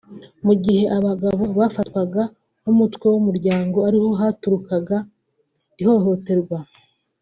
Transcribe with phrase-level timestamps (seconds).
[0.45, 2.21] mu gihe abagabo bafatwaga
[2.61, 4.97] nk’umutwe w’umuryango ariho haturukaga
[5.81, 6.57] ihohoterwa